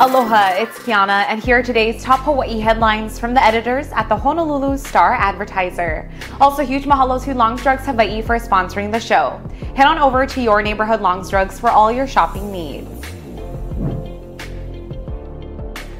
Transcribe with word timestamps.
Aloha, 0.00 0.54
it's 0.54 0.78
Kiana, 0.78 1.26
and 1.28 1.44
here 1.44 1.58
are 1.58 1.62
today's 1.62 2.02
top 2.02 2.20
Hawaii 2.20 2.58
headlines 2.58 3.18
from 3.18 3.34
the 3.34 3.44
editors 3.44 3.92
at 3.92 4.08
the 4.08 4.16
Honolulu 4.16 4.78
Star 4.78 5.12
Advertiser. 5.12 6.10
Also, 6.40 6.64
huge 6.64 6.84
mahalo 6.84 7.22
to 7.22 7.34
Longs 7.34 7.62
Drugs 7.62 7.84
Hawaii 7.84 8.22
for 8.22 8.36
sponsoring 8.36 8.90
the 8.90 8.98
show. 8.98 9.38
Head 9.76 9.86
on 9.86 9.98
over 9.98 10.24
to 10.24 10.40
your 10.40 10.62
neighborhood 10.62 11.02
Longs 11.02 11.28
Drugs 11.28 11.60
for 11.60 11.68
all 11.68 11.92
your 11.92 12.06
shopping 12.06 12.50
needs. 12.50 12.88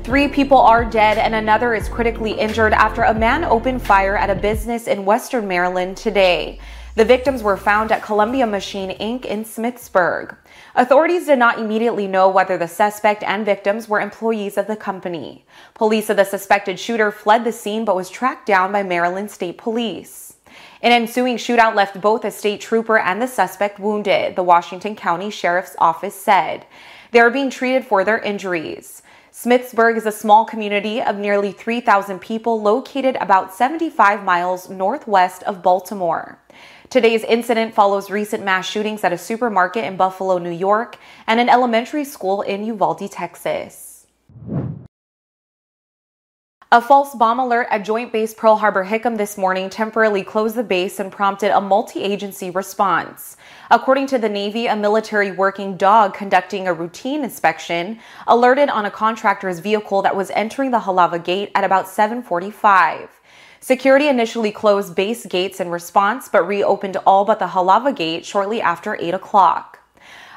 Three 0.02 0.28
people 0.28 0.56
are 0.56 0.82
dead 0.82 1.18
and 1.18 1.34
another 1.34 1.74
is 1.74 1.86
critically 1.90 2.32
injured 2.32 2.72
after 2.72 3.02
a 3.02 3.12
man 3.12 3.44
opened 3.44 3.82
fire 3.82 4.16
at 4.16 4.30
a 4.30 4.34
business 4.34 4.86
in 4.86 5.04
Western 5.04 5.46
Maryland 5.46 5.98
today. 5.98 6.58
The 6.94 7.04
victims 7.04 7.42
were 7.42 7.58
found 7.58 7.92
at 7.92 8.02
Columbia 8.02 8.46
Machine 8.46 8.96
Inc. 8.98 9.26
in 9.26 9.44
Smithsburg. 9.44 10.36
Authorities 10.80 11.26
did 11.26 11.38
not 11.38 11.58
immediately 11.58 12.06
know 12.06 12.26
whether 12.30 12.56
the 12.56 12.66
suspect 12.66 13.22
and 13.22 13.44
victims 13.44 13.86
were 13.86 14.00
employees 14.00 14.56
of 14.56 14.66
the 14.66 14.76
company. 14.76 15.44
Police 15.74 16.06
said 16.06 16.16
the 16.16 16.24
suspected 16.24 16.80
shooter 16.80 17.12
fled 17.12 17.44
the 17.44 17.52
scene 17.52 17.84
but 17.84 17.94
was 17.94 18.08
tracked 18.08 18.46
down 18.46 18.72
by 18.72 18.82
Maryland 18.82 19.30
State 19.30 19.58
Police. 19.58 20.36
An 20.80 20.90
ensuing 20.90 21.36
shootout 21.36 21.74
left 21.74 22.00
both 22.00 22.24
a 22.24 22.30
state 22.30 22.62
trooper 22.62 22.96
and 22.96 23.20
the 23.20 23.26
suspect 23.26 23.78
wounded, 23.78 24.36
the 24.36 24.42
Washington 24.42 24.96
County 24.96 25.28
Sheriff's 25.28 25.76
Office 25.78 26.14
said. 26.14 26.64
They 27.10 27.20
are 27.20 27.30
being 27.30 27.50
treated 27.50 27.84
for 27.84 28.02
their 28.02 28.18
injuries. 28.18 29.02
Smithsburg 29.32 29.98
is 29.98 30.06
a 30.06 30.12
small 30.12 30.46
community 30.46 31.02
of 31.02 31.16
nearly 31.16 31.52
3,000 31.52 32.20
people 32.20 32.60
located 32.62 33.16
about 33.20 33.52
75 33.54 34.24
miles 34.24 34.70
northwest 34.70 35.42
of 35.42 35.62
Baltimore. 35.62 36.38
Today's 36.90 37.22
incident 37.22 37.72
follows 37.72 38.10
recent 38.10 38.42
mass 38.44 38.68
shootings 38.68 39.04
at 39.04 39.12
a 39.12 39.18
supermarket 39.18 39.84
in 39.84 39.96
Buffalo, 39.96 40.38
New 40.38 40.50
York, 40.50 40.98
and 41.28 41.38
an 41.38 41.48
elementary 41.48 42.02
school 42.02 42.42
in 42.42 42.64
Uvalde, 42.64 43.08
Texas. 43.08 44.08
A 46.72 46.80
false 46.80 47.14
bomb 47.14 47.38
alert 47.38 47.68
at 47.70 47.84
Joint 47.84 48.12
Base 48.12 48.34
Pearl 48.34 48.56
Harbor 48.56 48.84
Hickam 48.84 49.16
this 49.16 49.38
morning 49.38 49.70
temporarily 49.70 50.24
closed 50.24 50.56
the 50.56 50.64
base 50.64 50.98
and 50.98 51.12
prompted 51.12 51.56
a 51.56 51.60
multi 51.60 52.02
agency 52.02 52.50
response. 52.50 53.36
According 53.70 54.08
to 54.08 54.18
the 54.18 54.28
Navy, 54.28 54.66
a 54.66 54.74
military 54.74 55.30
working 55.30 55.76
dog 55.76 56.14
conducting 56.14 56.66
a 56.66 56.74
routine 56.74 57.22
inspection 57.22 58.00
alerted 58.26 58.68
on 58.68 58.84
a 58.84 58.90
contractor's 58.90 59.60
vehicle 59.60 60.02
that 60.02 60.16
was 60.16 60.32
entering 60.32 60.72
the 60.72 60.80
Halawa 60.80 61.22
Gate 61.22 61.52
at 61.54 61.62
about 61.62 61.86
745. 61.86 63.19
Security 63.62 64.08
initially 64.08 64.50
closed 64.50 64.94
base 64.94 65.26
gates 65.26 65.60
in 65.60 65.68
response, 65.68 66.30
but 66.30 66.48
reopened 66.48 66.96
all 67.06 67.26
but 67.26 67.38
the 67.38 67.48
Halawa 67.48 67.94
Gate 67.94 68.24
shortly 68.24 68.58
after 68.62 68.96
8 68.98 69.12
o'clock. 69.12 69.78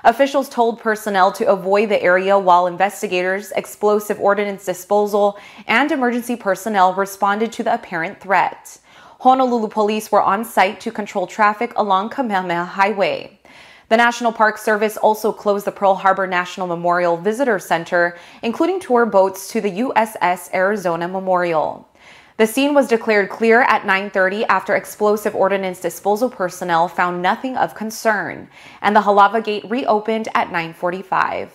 Officials 0.03 0.49
told 0.49 0.81
personnel 0.81 1.31
to 1.31 1.47
avoid 1.47 1.87
the 1.87 2.03
area 2.03 2.37
while 2.37 2.67
investigators, 2.67 3.53
explosive 3.53 4.19
ordnance 4.19 4.65
disposal, 4.65 5.39
and 5.67 5.89
emergency 5.89 6.35
personnel 6.35 6.93
responded 6.93 7.53
to 7.53 7.63
the 7.63 7.73
apparent 7.73 8.19
threat. 8.19 8.77
Honolulu 9.21 9.69
police 9.69 10.11
were 10.11 10.21
on 10.21 10.43
site 10.43 10.81
to 10.81 10.91
control 10.91 11.25
traffic 11.25 11.71
along 11.77 12.09
Kamehameha 12.09 12.65
Highway. 12.65 13.39
The 13.87 13.95
National 13.95 14.33
Park 14.33 14.57
Service 14.57 14.97
also 14.97 15.31
closed 15.31 15.65
the 15.65 15.71
Pearl 15.71 15.95
Harbor 15.95 16.27
National 16.27 16.67
Memorial 16.67 17.15
Visitor 17.15 17.57
Center, 17.57 18.17
including 18.41 18.81
tour 18.81 19.05
boats 19.05 19.47
to 19.47 19.61
the 19.61 19.71
USS 19.79 20.53
Arizona 20.53 21.07
Memorial. 21.07 21.87
The 22.35 22.47
scene 22.47 22.73
was 22.73 22.87
declared 22.87 23.29
clear 23.29 23.61
at 23.61 23.85
9:30 23.85 24.43
after 24.49 24.75
explosive 24.75 25.35
ordnance 25.35 25.79
disposal 25.79 26.31
personnel 26.31 26.87
found 26.87 27.21
nothing 27.21 27.55
of 27.55 27.75
concern, 27.75 28.49
and 28.81 28.95
the 28.95 29.01
Halawa 29.01 29.43
Gate 29.43 29.69
reopened 29.69 30.27
at 30.33 30.49
9:45. 30.49 31.49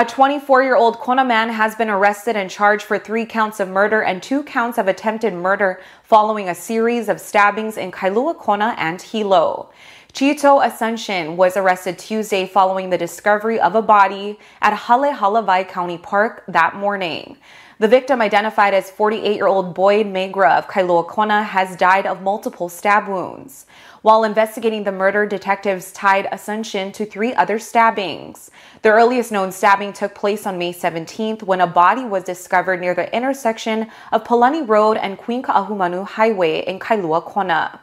A 0.00 0.04
24-year-old 0.04 0.98
Kona 0.98 1.24
man 1.24 1.50
has 1.50 1.76
been 1.76 1.88
arrested 1.88 2.34
and 2.34 2.50
charged 2.50 2.82
for 2.82 2.98
three 2.98 3.24
counts 3.24 3.60
of 3.60 3.68
murder 3.68 4.02
and 4.02 4.20
two 4.20 4.42
counts 4.42 4.76
of 4.76 4.88
attempted 4.88 5.32
murder 5.32 5.80
following 6.02 6.48
a 6.48 6.56
series 6.56 7.08
of 7.08 7.20
stabbings 7.20 7.76
in 7.76 7.92
Kailua 7.92 8.36
Kona 8.36 8.74
and 8.78 9.00
Hilo. 9.00 9.70
Chito 10.12 10.62
Asuncion 10.62 11.36
was 11.36 11.56
arrested 11.56 11.98
Tuesday 11.98 12.46
following 12.46 12.90
the 12.90 12.98
discovery 12.98 13.58
of 13.58 13.74
a 13.74 13.80
body 13.80 14.38
at 14.60 14.76
Hale 14.76 15.14
Halawai 15.14 15.66
County 15.66 15.96
Park 15.96 16.44
that 16.48 16.76
morning. 16.76 17.38
The 17.78 17.88
victim, 17.88 18.20
identified 18.20 18.74
as 18.74 18.90
48 18.90 19.34
year 19.34 19.46
old 19.46 19.74
Boyd 19.74 20.04
Megra 20.04 20.58
of 20.58 20.68
Kailua 20.68 21.08
Kona, 21.08 21.42
has 21.42 21.76
died 21.76 22.04
of 22.04 22.20
multiple 22.20 22.68
stab 22.68 23.08
wounds. 23.08 23.64
While 24.02 24.24
investigating 24.24 24.84
the 24.84 24.92
murder, 24.92 25.24
detectives 25.24 25.92
tied 25.92 26.26
Asuncion 26.26 26.92
to 26.92 27.06
three 27.06 27.32
other 27.32 27.58
stabbings. 27.58 28.50
The 28.82 28.90
earliest 28.90 29.32
known 29.32 29.50
stabbing 29.50 29.94
took 29.94 30.14
place 30.14 30.46
on 30.46 30.58
May 30.58 30.74
17th 30.74 31.42
when 31.42 31.62
a 31.62 31.66
body 31.66 32.04
was 32.04 32.22
discovered 32.22 32.82
near 32.82 32.94
the 32.94 33.10
intersection 33.16 33.90
of 34.12 34.24
Palani 34.24 34.68
Road 34.68 34.98
and 34.98 35.16
Queen 35.16 35.42
Ka'ahumanu 35.42 36.06
Highway 36.06 36.66
in 36.66 36.78
Kailua 36.78 37.24
Kona. 37.24 37.80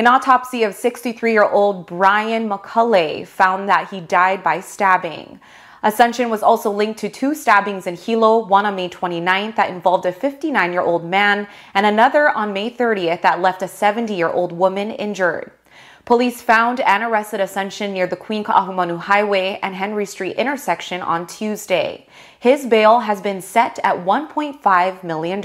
An 0.00 0.06
autopsy 0.06 0.62
of 0.62 0.74
63 0.74 1.30
year 1.30 1.44
old 1.44 1.84
Brian 1.84 2.48
McCulley 2.48 3.26
found 3.26 3.68
that 3.68 3.90
he 3.90 4.00
died 4.00 4.42
by 4.42 4.60
stabbing. 4.60 5.38
Asuncion 5.84 6.30
was 6.30 6.42
also 6.42 6.70
linked 6.70 6.98
to 7.00 7.10
two 7.10 7.34
stabbings 7.34 7.86
in 7.86 7.96
Hilo, 7.96 8.46
one 8.46 8.64
on 8.64 8.76
May 8.76 8.88
29th 8.88 9.56
that 9.56 9.68
involved 9.68 10.06
a 10.06 10.12
59 10.12 10.72
year 10.72 10.80
old 10.80 11.04
man, 11.04 11.46
and 11.74 11.84
another 11.84 12.30
on 12.30 12.54
May 12.54 12.70
30th 12.70 13.20
that 13.20 13.42
left 13.42 13.60
a 13.60 13.68
70 13.68 14.14
year 14.14 14.30
old 14.30 14.52
woman 14.52 14.90
injured. 14.90 15.52
Police 16.06 16.40
found 16.40 16.80
and 16.80 17.02
arrested 17.02 17.40
Asuncion 17.40 17.92
near 17.92 18.06
the 18.06 18.16
Queen 18.16 18.42
Ka'ahumanu 18.42 19.00
Highway 19.00 19.60
and 19.62 19.74
Henry 19.74 20.06
Street 20.06 20.36
intersection 20.36 21.02
on 21.02 21.26
Tuesday. 21.26 22.06
His 22.38 22.64
bail 22.64 23.00
has 23.00 23.20
been 23.20 23.42
set 23.42 23.78
at 23.84 23.96
$1.5 23.96 25.04
million. 25.04 25.42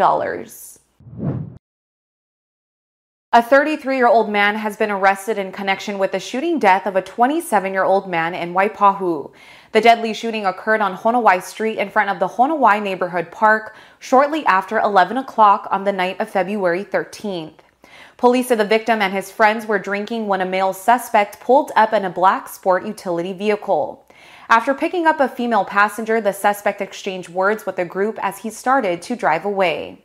A 3.35 3.41
33 3.41 3.97
year 3.97 4.07
old 4.07 4.29
man 4.29 4.55
has 4.55 4.77
been 4.77 4.89
arrested 4.89 5.37
in 5.37 5.51
connection 5.51 5.99
with 5.99 6.13
the 6.13 6.21
shooting 6.21 6.57
death 6.57 6.87
of 6.87 6.95
a 6.95 7.01
27 7.01 7.73
year 7.73 7.83
old 7.83 8.07
man 8.09 8.33
in 8.33 8.53
Waipahu. 8.53 9.29
The 9.73 9.81
deadly 9.81 10.13
shooting 10.13 10.45
occurred 10.45 10.79
on 10.79 10.95
Honowai 10.95 11.43
Street 11.43 11.77
in 11.77 11.89
front 11.89 12.09
of 12.09 12.19
the 12.19 12.29
Honowai 12.29 12.81
Neighborhood 12.81 13.31
Park 13.31 13.75
shortly 13.99 14.45
after 14.45 14.79
11 14.79 15.17
o'clock 15.17 15.67
on 15.69 15.83
the 15.83 15.91
night 15.91 16.21
of 16.21 16.29
February 16.29 16.85
13th. 16.85 17.55
Police 18.15 18.47
said 18.47 18.57
the 18.57 18.63
victim 18.63 19.01
and 19.01 19.11
his 19.11 19.31
friends 19.31 19.65
were 19.65 19.79
drinking 19.79 20.27
when 20.27 20.39
a 20.39 20.45
male 20.45 20.71
suspect 20.71 21.41
pulled 21.41 21.73
up 21.75 21.91
in 21.91 22.05
a 22.05 22.09
black 22.09 22.47
sport 22.47 22.85
utility 22.85 23.33
vehicle. 23.33 24.07
After 24.47 24.73
picking 24.73 25.07
up 25.07 25.19
a 25.19 25.27
female 25.27 25.65
passenger, 25.65 26.21
the 26.21 26.31
suspect 26.31 26.79
exchanged 26.79 27.27
words 27.27 27.65
with 27.65 27.75
the 27.75 27.83
group 27.83 28.17
as 28.21 28.37
he 28.37 28.49
started 28.49 29.01
to 29.01 29.17
drive 29.17 29.43
away. 29.43 30.04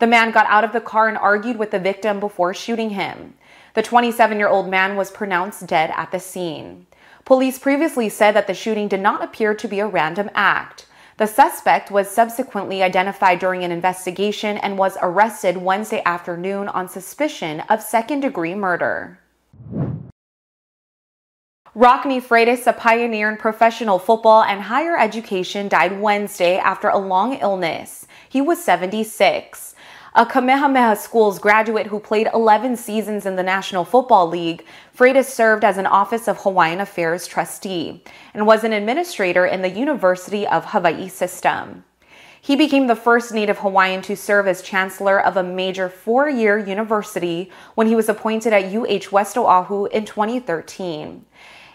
The 0.00 0.06
man 0.06 0.30
got 0.30 0.46
out 0.46 0.64
of 0.64 0.72
the 0.72 0.80
car 0.80 1.08
and 1.08 1.18
argued 1.18 1.58
with 1.58 1.70
the 1.70 1.78
victim 1.78 2.20
before 2.20 2.54
shooting 2.54 2.90
him. 2.90 3.34
The 3.74 3.82
27 3.82 4.38
year 4.38 4.48
old 4.48 4.68
man 4.68 4.96
was 4.96 5.10
pronounced 5.10 5.66
dead 5.66 5.92
at 5.94 6.10
the 6.10 6.18
scene. 6.18 6.86
Police 7.26 7.58
previously 7.58 8.08
said 8.08 8.32
that 8.32 8.46
the 8.46 8.54
shooting 8.54 8.88
did 8.88 9.00
not 9.00 9.22
appear 9.22 9.54
to 9.54 9.68
be 9.68 9.78
a 9.78 9.86
random 9.86 10.30
act. 10.34 10.86
The 11.18 11.26
suspect 11.26 11.90
was 11.90 12.10
subsequently 12.10 12.82
identified 12.82 13.40
during 13.40 13.62
an 13.62 13.70
investigation 13.70 14.56
and 14.56 14.78
was 14.78 14.96
arrested 15.02 15.58
Wednesday 15.58 16.02
afternoon 16.06 16.68
on 16.68 16.88
suspicion 16.88 17.60
of 17.68 17.82
second 17.82 18.20
degree 18.20 18.54
murder. 18.54 19.20
Rockne 21.74 22.22
Freitas, 22.22 22.66
a 22.66 22.72
pioneer 22.72 23.30
in 23.30 23.36
professional 23.36 23.98
football 23.98 24.42
and 24.42 24.62
higher 24.62 24.98
education, 24.98 25.68
died 25.68 26.00
Wednesday 26.00 26.56
after 26.56 26.88
a 26.88 26.98
long 26.98 27.34
illness. 27.34 28.06
He 28.28 28.40
was 28.40 28.64
76 28.64 29.76
a 30.14 30.26
Kamehameha 30.26 30.96
Schools 30.96 31.38
graduate 31.38 31.86
who 31.86 32.00
played 32.00 32.28
11 32.34 32.76
seasons 32.76 33.26
in 33.26 33.36
the 33.36 33.42
National 33.44 33.84
Football 33.84 34.28
League, 34.28 34.64
Freitas 34.96 35.26
served 35.26 35.64
as 35.64 35.78
an 35.78 35.86
Office 35.86 36.26
of 36.26 36.38
Hawaiian 36.38 36.80
Affairs 36.80 37.28
trustee 37.28 38.02
and 38.34 38.46
was 38.46 38.64
an 38.64 38.72
administrator 38.72 39.46
in 39.46 39.62
the 39.62 39.70
University 39.70 40.46
of 40.46 40.66
Hawaii 40.66 41.08
system. 41.08 41.84
He 42.42 42.56
became 42.56 42.86
the 42.86 42.96
first 42.96 43.32
Native 43.32 43.58
Hawaiian 43.58 44.02
to 44.02 44.16
serve 44.16 44.48
as 44.48 44.62
chancellor 44.62 45.20
of 45.20 45.36
a 45.36 45.42
major 45.44 45.88
four 45.88 46.28
year 46.28 46.58
university 46.58 47.50
when 47.74 47.86
he 47.86 47.94
was 47.94 48.08
appointed 48.08 48.52
at 48.52 48.74
UH 48.74 49.12
West 49.12 49.36
Oahu 49.36 49.86
in 49.86 50.06
2013. 50.06 51.24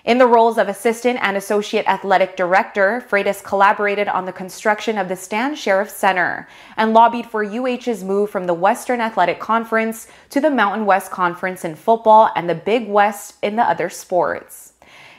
In 0.05 0.19
the 0.19 0.27
roles 0.27 0.59
of 0.59 0.67
assistant 0.67 1.17
and 1.23 1.35
associate 1.35 1.87
athletic 1.87 2.37
director, 2.37 3.03
Freitas 3.09 3.43
collaborated 3.43 4.07
on 4.07 4.25
the 4.25 4.31
construction 4.31 4.99
of 4.99 5.07
the 5.07 5.15
Stan 5.15 5.55
Sheriff 5.55 5.89
Center 5.89 6.47
and 6.77 6.93
lobbied 6.93 7.25
for 7.25 7.43
UH's 7.43 8.03
move 8.03 8.29
from 8.29 8.45
the 8.45 8.53
Western 8.53 9.01
Athletic 9.01 9.39
Conference 9.39 10.07
to 10.29 10.39
the 10.39 10.51
Mountain 10.51 10.85
West 10.85 11.09
Conference 11.09 11.65
in 11.65 11.73
football 11.73 12.29
and 12.35 12.47
the 12.47 12.53
Big 12.53 12.87
West 12.87 13.37
in 13.41 13.55
the 13.55 13.63
other 13.63 13.89
sports. 13.89 14.73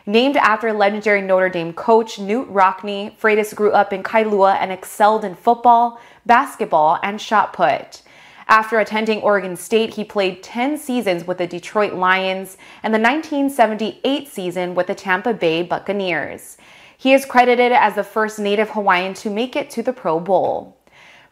Named 0.06 0.36
after 0.36 0.72
legendary 0.72 1.20
Notre 1.20 1.48
Dame 1.48 1.72
coach 1.72 2.16
Knute 2.16 2.46
Rockne, 2.48 3.10
Freitas 3.18 3.56
grew 3.56 3.72
up 3.72 3.92
in 3.92 4.04
Kailua 4.04 4.54
and 4.60 4.70
excelled 4.70 5.24
in 5.24 5.34
football, 5.34 6.00
basketball, 6.26 7.00
and 7.02 7.20
shot 7.20 7.52
put. 7.52 8.02
After 8.48 8.78
attending 8.78 9.22
Oregon 9.22 9.56
State, 9.56 9.94
he 9.94 10.04
played 10.04 10.42
10 10.42 10.78
seasons 10.78 11.26
with 11.26 11.38
the 11.38 11.48
Detroit 11.48 11.94
Lions 11.94 12.56
and 12.82 12.94
the 12.94 13.00
1978 13.00 14.28
season 14.28 14.76
with 14.76 14.86
the 14.86 14.94
Tampa 14.94 15.34
Bay 15.34 15.62
Buccaneers. 15.62 16.56
He 16.96 17.12
is 17.12 17.24
credited 17.24 17.72
as 17.72 17.96
the 17.96 18.04
first 18.04 18.38
native 18.38 18.70
Hawaiian 18.70 19.14
to 19.14 19.30
make 19.30 19.56
it 19.56 19.68
to 19.70 19.82
the 19.82 19.92
Pro 19.92 20.20
Bowl. 20.20 20.76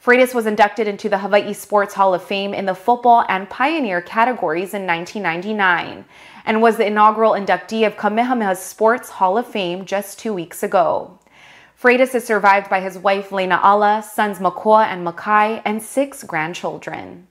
Freitas 0.05 0.35
was 0.35 0.45
inducted 0.45 0.89
into 0.89 1.09
the 1.09 1.19
Hawaii 1.19 1.55
Sports 1.55 1.95
Hall 1.95 2.13
of 2.15 2.23
Fame 2.23 2.53
in 2.53 2.67
the 2.67 2.75
football 2.75 3.25
and 3.29 3.49
pioneer 3.49 4.03
categories 4.03 4.75
in 4.75 4.87
1999 4.87 6.05
and 6.45 6.61
was 6.61 6.77
the 6.77 6.87
inaugural 6.87 7.33
inductee 7.33 7.87
of 7.87 7.97
Kamehameha's 7.97 8.59
Sports 8.59 9.09
Hall 9.09 9.39
of 9.39 9.47
Fame 9.47 9.87
just 9.87 10.19
two 10.19 10.35
weeks 10.35 10.63
ago. 10.63 11.19
Freitas 11.85 12.15
is 12.15 12.25
survived 12.25 12.71
by 12.71 12.81
his 12.81 12.97
wife 12.97 13.31
Lena 13.31 13.61
Ala, 13.63 14.03
sons 14.03 14.39
Makoa 14.39 14.87
and 14.87 15.07
Makai, 15.07 15.61
and 15.67 15.83
six 15.83 16.25
grandchildren. 16.25 17.29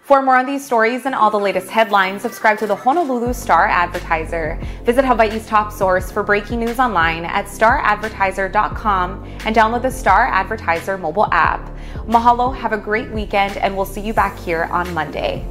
For 0.00 0.22
more 0.22 0.36
on 0.36 0.46
these 0.46 0.64
stories 0.64 1.04
and 1.04 1.14
all 1.14 1.30
the 1.30 1.38
latest 1.38 1.68
headlines, 1.68 2.22
subscribe 2.22 2.56
to 2.60 2.66
the 2.66 2.74
Honolulu 2.74 3.34
Star 3.34 3.66
Advertiser. 3.66 4.58
Visit 4.84 5.04
Hawaii's 5.04 5.46
top 5.46 5.70
source 5.70 6.10
for 6.10 6.22
breaking 6.22 6.60
news 6.60 6.78
online 6.78 7.26
at 7.26 7.44
staradvertiser.com 7.44 9.24
and 9.44 9.54
download 9.54 9.82
the 9.82 9.90
Star 9.90 10.26
Advertiser 10.28 10.96
mobile 10.96 11.28
app. 11.32 11.70
Mahalo, 12.06 12.56
have 12.56 12.72
a 12.72 12.78
great 12.78 13.10
weekend, 13.10 13.58
and 13.58 13.76
we'll 13.76 13.84
see 13.84 14.00
you 14.00 14.14
back 14.14 14.38
here 14.38 14.70
on 14.72 14.90
Monday. 14.94 15.44